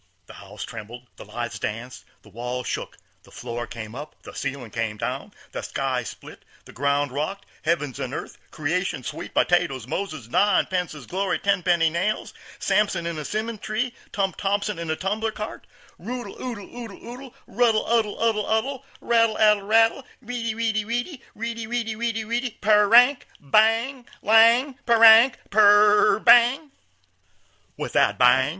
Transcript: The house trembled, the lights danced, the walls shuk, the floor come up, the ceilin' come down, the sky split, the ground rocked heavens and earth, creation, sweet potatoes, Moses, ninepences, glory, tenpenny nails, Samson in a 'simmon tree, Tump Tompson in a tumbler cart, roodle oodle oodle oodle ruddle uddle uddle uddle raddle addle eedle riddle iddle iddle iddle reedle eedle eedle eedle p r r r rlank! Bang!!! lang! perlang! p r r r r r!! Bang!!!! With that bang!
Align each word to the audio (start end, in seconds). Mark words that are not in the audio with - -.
The 0.25 0.33
house 0.33 0.63
trembled, 0.63 1.05
the 1.17 1.25
lights 1.25 1.59
danced, 1.59 2.05
the 2.23 2.29
walls 2.29 2.65
shuk, 2.65 2.97
the 3.21 3.29
floor 3.29 3.67
come 3.67 3.93
up, 3.93 4.15
the 4.23 4.31
ceilin' 4.33 4.71
come 4.71 4.97
down, 4.97 5.31
the 5.51 5.61
sky 5.61 6.01
split, 6.01 6.43
the 6.65 6.71
ground 6.73 7.11
rocked 7.11 7.45
heavens 7.61 7.99
and 7.99 8.11
earth, 8.11 8.39
creation, 8.49 9.03
sweet 9.03 9.31
potatoes, 9.35 9.85
Moses, 9.85 10.25
ninepences, 10.27 11.05
glory, 11.05 11.37
tenpenny 11.37 11.91
nails, 11.91 12.33
Samson 12.57 13.05
in 13.05 13.19
a 13.19 13.23
'simmon 13.23 13.59
tree, 13.59 13.93
Tump 14.11 14.37
Tompson 14.37 14.79
in 14.79 14.89
a 14.89 14.95
tumbler 14.95 15.31
cart, 15.31 15.67
roodle 15.99 16.33
oodle 16.41 16.75
oodle 16.75 16.97
oodle 17.05 17.35
ruddle 17.45 17.85
uddle 17.85 18.17
uddle 18.17 18.47
uddle 18.49 18.83
raddle 19.01 19.37
addle 19.37 19.67
eedle 20.25 20.55
riddle 20.55 20.89
iddle 20.89 20.89
iddle 20.89 20.89
iddle 20.89 21.29
reedle 21.35 21.67
eedle 21.67 22.03
eedle 22.03 22.33
eedle 22.33 22.53
p 22.59 22.69
r 22.71 22.71
r 22.77 22.83
r 22.85 22.89
rlank! 22.89 23.19
Bang!!! 23.39 24.07
lang! 24.23 24.79
perlang! 24.87 25.29
p 25.51 25.59
r 25.59 25.63
r 25.63 25.69
r 25.69 25.77
r 25.77 26.09
r!! 26.13 26.19
Bang!!!! 26.19 26.71
With 27.77 27.93
that 27.93 28.17
bang! 28.17 28.49